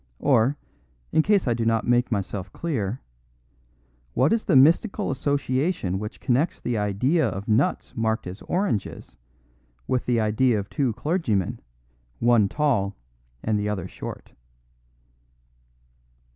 [0.17, 0.57] Or,
[1.11, 3.01] in case I do not make myself clear,
[4.15, 9.15] what is the mystical association which connects the idea of nuts marked as oranges
[9.85, 11.59] with the idea of two clergymen,
[12.17, 12.95] one tall
[13.43, 14.31] and the other short?"